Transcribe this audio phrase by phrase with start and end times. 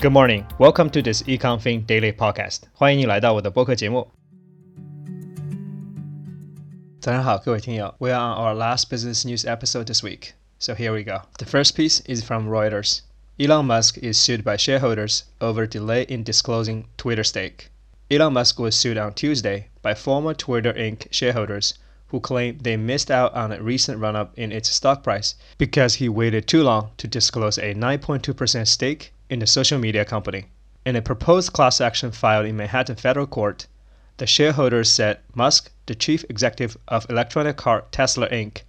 [0.00, 2.62] Good morning, welcome to this EconFin Daily Podcast。
[2.72, 4.08] 欢迎你来到我的播客节目。
[7.00, 7.94] 早上好，各位听友。
[7.98, 11.22] We are on our last business news episode this week, so here we go.
[11.38, 13.00] The first piece is from Reuters.
[13.38, 17.70] Elon Musk is sued by shareholders over delay in disclosing Twitter stake.
[18.10, 21.06] Elon Musk was sued on Tuesday by former Twitter Inc.
[21.10, 21.74] shareholders
[22.08, 25.94] who claim they missed out on a recent run up in its stock price because
[25.94, 30.46] he waited too long to disclose a 9.2% stake in the social media company.
[30.84, 33.66] In a proposed class action filed in Manhattan federal court,
[34.18, 38.62] the shareholders said Musk, the chief executive of electronic car Tesla Inc.,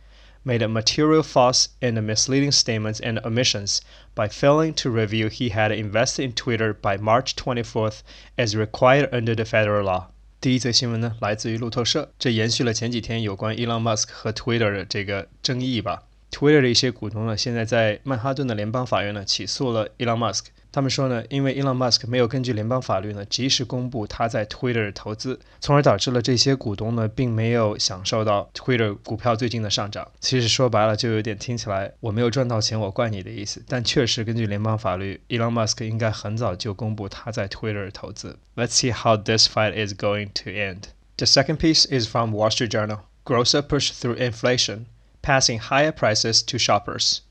[0.45, 3.81] made a material false and misleading statements and omissions
[4.13, 8.01] by failing to reveal he had invested in Twitter by March 24th
[8.37, 10.07] as required under the federal law.
[10.41, 16.03] 第一则新闻呢，来自于路透社，这延续了前几天有关 Elon Musk 和 Twitter 的这个争议吧。
[16.30, 20.46] Twitter 的一些股东呢，现在在曼哈顿的联邦法院呢起诉了 Elon Musk。
[20.70, 30.06] 他们说呢，因为 Elon Musk 没有根据联邦法律呢及时公布他在 Twitter 的投资，从而导致了这些股东呢并没有享受到 Twitter 股票最近的上涨。
[30.20, 33.62] 其实说白了，就有点听起来我没有赚到钱，我怪你的意思。
[33.66, 38.38] 但确实根据联邦法律，Elon Musk 应该很早就公布他在 Twitter 的投资。
[38.54, 40.90] Let's see how this fight is going to end.
[41.16, 42.98] The second piece is from Wall Street Journal.
[43.24, 44.84] Grocer push through inflation.
[45.22, 47.22] Passing higher prices to shoppers.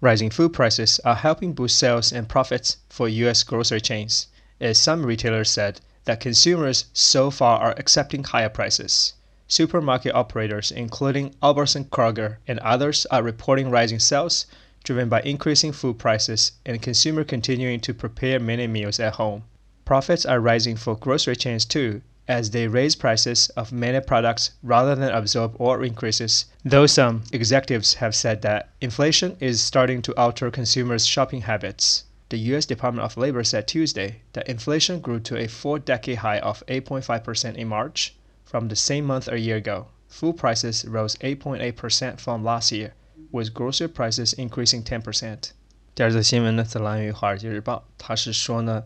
[0.00, 3.42] Rising food prices are helping boost sales and profits for U.S.
[3.42, 4.26] grocery chains,
[4.60, 9.12] as some retailers said that consumers so far are accepting higher prices.
[9.46, 14.46] Supermarket operators, including Albertson Kroger and others, are reporting rising sales
[14.82, 19.44] driven by increasing food prices and consumers continuing to prepare many meals at home.
[19.84, 24.95] Profits are rising for grocery chains too, as they raise prices of many products rather
[24.95, 30.51] than absorb all increases, though some executives have said that inflation is starting to alter
[30.51, 32.03] consumers' shopping habits.
[32.29, 36.39] The US Department of Labor said Tuesday that inflation grew to a four decade high
[36.39, 39.87] of 8.5% in March from the same month a year ago.
[40.09, 42.93] Food prices rose 8.8% from last year,
[43.31, 45.51] with grocery prices increasing 10%.
[45.95, 48.83] 第二则新闻呢，则来源于《华尔街日报》，它是说呢，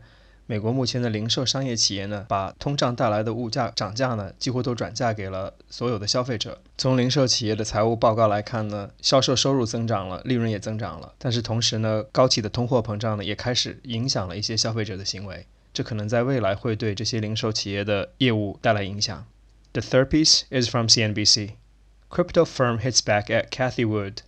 [0.49, 6.63] 美国目前的零售商业企业呢，把通胀带来的物价涨价呢，几乎都转嫁给了所有的消费者。
[6.79, 15.47] 从零售企业的财务报告来看呢，销售收入增长了，利润也增长了，但是同时呢，高企的通货膨胀呢，也开始影响了一些消费者的行为。
[15.75, 19.27] 这可能在未来会对这些零售企业的业务带来影响。
[19.73, 21.55] The third piece is from CNBC.
[22.09, 24.19] Crypto firm hits back at Cathie Wood.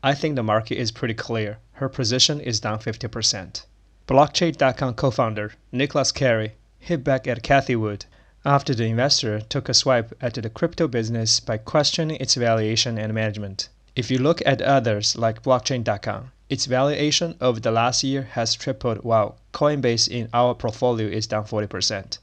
[0.00, 1.56] I think the market is pretty clear.
[1.80, 3.62] Her position is down 50%.
[4.08, 8.04] Blockchain.com co founder Nicholas Cary hit back at Cathie Wood
[8.44, 13.14] after the investor took a swipe at the crypto business by questioning its valuation and
[13.14, 13.68] management.
[13.94, 19.04] If you look at others like Blockchain.com, its valuation over the last year has tripled
[19.04, 22.18] while Coinbase in our portfolio is down 40%.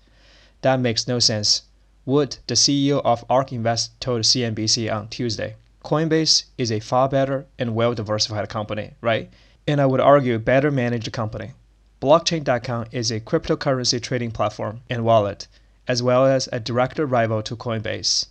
[0.61, 1.61] That makes no sense.
[2.05, 5.55] Wood, the CEO of ARK Invest, told CNBC on Tuesday.
[5.85, 9.31] Coinbase is a far better and well diversified company, right?
[9.65, 11.53] And I would argue better managed company.
[12.01, 15.47] Blockchain.com is a cryptocurrency trading platform and wallet,
[15.85, 18.27] as well as a direct rival to Coinbase.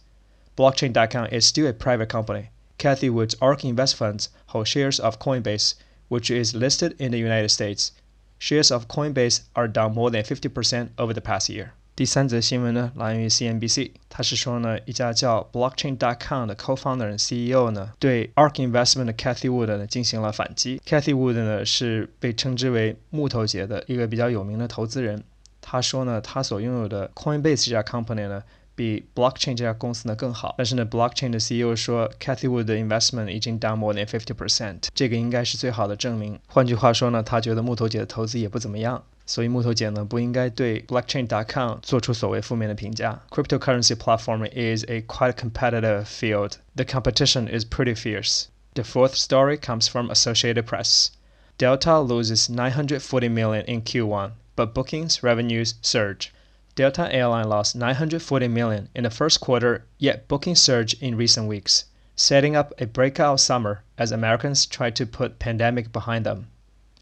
[0.57, 2.49] Blockchain.com is still a private company.
[2.79, 5.75] Cathie Wood's ARK Invest funds hold shares of Coinbase,
[6.09, 7.93] which is listed in the United States.
[8.39, 11.75] Shares of Coinbase are down more than 50% over the past year.
[11.99, 20.81] 第三则新闻呢，来源于 CNBC，他是说呢，一家叫 Blockchain.com 的 co-founder CEO 呢，对 ARK Investment 的 Cathy Wood 呢进行了反击。
[20.87, 25.25] Cathy Wood 呢是被称之为木头姐的一个比较有名的投资人。
[25.61, 28.45] 他说呢，他所拥有的 Coinbase 这家 company 呢，
[28.77, 30.55] 比 Blockchain 这家公司呢更好。
[30.57, 36.39] 但是呢，Blockchain 的 CEO 说，Cathy Wood 的 investment 已经 down more than fifty percent，这个应该是最好的证明。
[36.47, 39.03] 换句话说呢，他觉得木头姐的投资也不怎么样。
[39.28, 43.22] 所以木头姐呢不应该对 blockchain.com 做出所谓负面的评价。
[43.30, 46.58] Cryptocurrency platform is a quite competitive field.
[46.76, 48.48] The competition is pretty fierce.
[48.74, 51.12] The fourth story comes from Associated Press.
[51.58, 56.34] Delta loses 940 million in Q1, but bookings revenues surge.
[56.76, 61.86] Delta Airline lost 940 million in the first quarter, yet bookings surge in recent weeks,
[62.16, 66.48] setting up a breakout summer as Americans try to put pandemic behind them.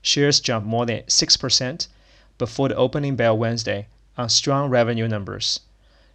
[0.02, 1.88] Shares jumped more than 6%
[2.38, 3.88] before the opening bell Wednesday
[4.18, 5.60] on strong revenue numbers.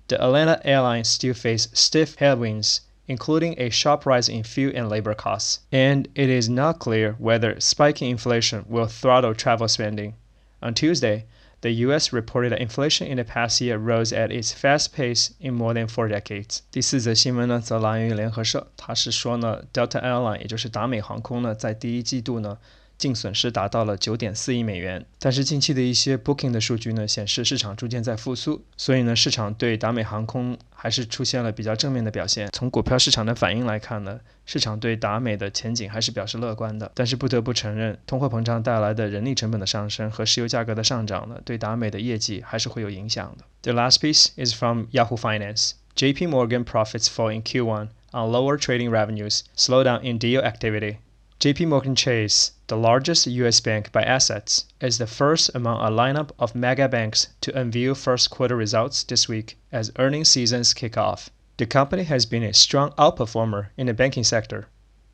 [0.08, 5.14] The Atlanta Airlines still face stiff headwinds, including a sharp rise in fuel and labor
[5.14, 10.14] costs, and it is not clear whether spiking inflation will throttle travel spending.
[10.60, 11.24] On Tuesday,
[11.60, 12.12] the U.S.
[12.12, 15.88] reported that inflation in the past year rose at its fast pace in more than
[15.88, 16.62] four decades.
[16.70, 22.58] 第四则新闻呢，则来源于联合社，它是说呢，Delta Airline，也就是达美航空呢，在第一季度呢，
[23.01, 25.03] 净损失达到了九点四亿美元。
[25.17, 32.49] 但是近期的一些 booking 的数据呢，显示市场逐渐在复苏，所以呢，市场对达美航空还是出现了比较正面的表现。
[32.53, 36.91] 从股票市场的反应来看呢，市场对达美的前景还是表示乐观的。
[36.93, 43.45] 但是不得不承认，通货膨胀带来的人力成本的上升和石油价格的上涨呢，对达美的业绩还是会有影响的。
[43.63, 45.71] The last piece is from Yahoo Finance.
[45.95, 46.27] J.P.
[46.27, 50.97] Morgan profits fall in Q1 on lower trading revenues, slowdown in deal activity.
[51.41, 56.29] JP Morgan Chase, the largest US bank by assets, is the first among a lineup
[56.37, 61.31] of mega banks to unveil first quarter results this week as earnings seasons kick off.
[61.57, 64.67] The company has been a strong outperformer in the banking sector,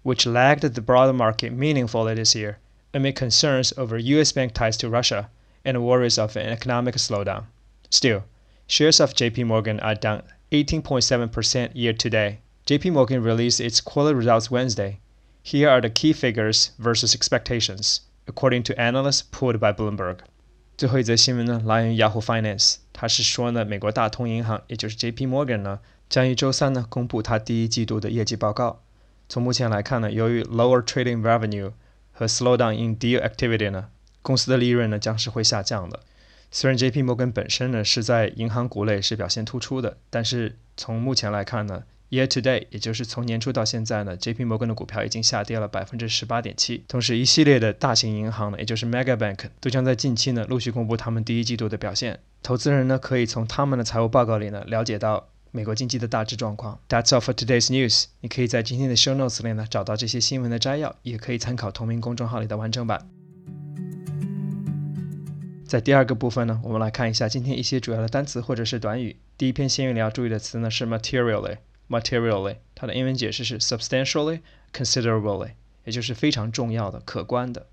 [0.04, 2.58] which lagged the broader market meaningfully this year
[2.94, 5.30] amid concerns over US bank ties to Russia
[5.64, 7.46] and worries of an economic slowdown.
[7.90, 8.26] Still,
[8.68, 12.40] shares of JP Morgan are down 18.7% year to date.
[12.66, 15.00] JP Morgan released its quarterly results Wednesday
[15.50, 20.18] here are the key figures versus expectations, according to analysts pulled by Bloomberg.
[20.76, 25.26] 最后一则新闻呢，来源于 Yahoo Finance，它是说呢，美国大通银行，也就是 J.P.
[25.26, 25.80] Morgan 呢，
[26.10, 28.82] 将于周三呢公布它第一季度的业绩报告。
[29.30, 31.72] 从目前来看呢，由于 lower trading revenue
[32.12, 33.88] 和 slowdown in deal activity 呢，
[34.22, 36.02] 公司的利润呢将是会下降的。
[36.52, 37.04] 虽然 J.P.
[37.04, 44.46] Morgan 本身呢是在银行股类是表现突出的，但是从目前来看呢，Year to date，也就是从年初到现在呢，J.P.
[44.46, 46.84] Morgan 的股票已经下跌了百分之十八点七。
[46.88, 52.20] 同时，一系列的大型银行呢，也就是 Mega Bank，都将在近期呢陆续公布他们第一季度的表现。
[52.44, 56.80] 投资人呢可以从他们的财务报告里呢了解到美国经济的大致状况。
[56.88, 58.06] That's all for today's news。
[58.22, 63.10] 你可以在今天的 Show Notes 里呢找到这些新闻的摘要，也可以参考同名公众号里的完整版。
[65.66, 69.18] 在第二个部分呢，我们来看一下今天一些主要的单词或者是短语。
[69.38, 71.58] 第一篇新闻里要注意的词呢是 materially。
[71.89, 74.41] materially，它的英文解释是 substantially,
[74.73, 75.53] considerably，
[75.85, 77.67] 也就是非常重要的、可观的。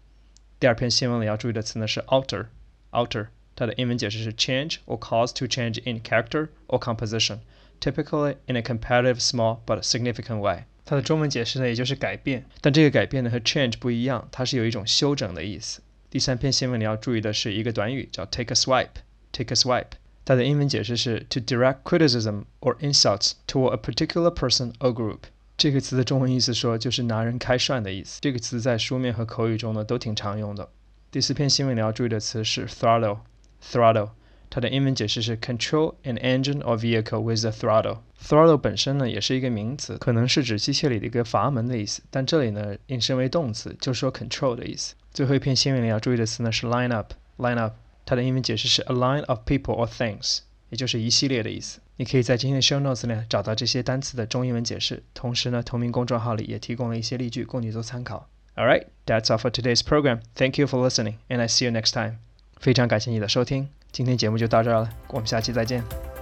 [0.59, 7.39] 第二篇新闻里要注意的词呢是 alter，alter，它的英文解释是 change or cause to change in character or composition,
[7.79, 10.65] typically in a comparative small but significant way。
[10.85, 15.81] 它的中文解释呢也就是改变，但这个改变呢和 change 不一样，它是有一种修整的意思。
[16.09, 19.91] 第三篇新闻里要注意的是一个短语叫 take a swipe，take a swipe。
[20.24, 25.18] 它的英文解释是 to direct criticism or insults toward a particular person or group。
[25.56, 28.18] 这个词的中文意思说就是拿人开涮的意思。
[28.20, 30.68] 这个词在书面和口语中呢都挺常用的。
[31.10, 34.10] 第四篇新闻你要注意的词是 throttle，throttle，
[34.50, 37.98] 它的英文解释是 control an engine or vehicle with a throttle。
[38.20, 44.94] throttle 本身呢也是一个名词，可能是指机械里的一个阀门的意思，但这里呢引申为动词，就说 control 的意思。
[45.12, 47.74] 最后一篇新闻你要注意的词呢是 line up，line up。
[48.04, 50.40] 它的英文解释是 a line of people or things，
[50.70, 51.80] 也就是一系列的意思。
[51.96, 58.28] 你可以在今天的 show notes 里找到这些单词的中英文解释，同时呢，同名公众号里也提供了一些例句供你做参考。
[58.56, 60.20] All right, that's all for today's program.
[60.34, 62.16] Thank you for listening, and I see you next time.
[62.56, 66.13] 非常感谢你的收听，今天节目就到这儿了，我们下期再见。